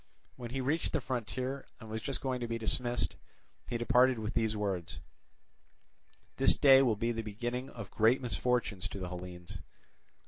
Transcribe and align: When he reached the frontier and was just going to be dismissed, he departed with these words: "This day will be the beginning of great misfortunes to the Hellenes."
When 0.35 0.49
he 0.49 0.61
reached 0.61 0.93
the 0.93 0.99
frontier 0.99 1.67
and 1.79 1.87
was 1.87 2.01
just 2.01 2.21
going 2.21 2.39
to 2.39 2.47
be 2.47 2.57
dismissed, 2.57 3.17
he 3.67 3.77
departed 3.77 4.17
with 4.17 4.33
these 4.33 4.57
words: 4.57 4.99
"This 6.37 6.57
day 6.57 6.81
will 6.81 6.95
be 6.95 7.11
the 7.11 7.21
beginning 7.21 7.69
of 7.69 7.91
great 7.91 8.19
misfortunes 8.19 8.87
to 8.89 8.97
the 8.99 9.09
Hellenes." 9.09 9.59